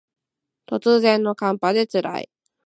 [0.65, 2.29] 突然の寒波で辛い